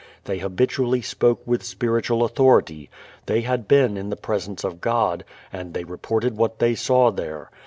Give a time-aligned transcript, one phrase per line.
[0.23, 2.89] They habitually spoke with spiritual authority.
[3.27, 7.51] They had been in the Presence of God and they reported what they saw there.